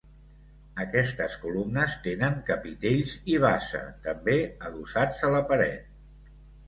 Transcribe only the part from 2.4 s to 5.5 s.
capitells i basa, també adossats a la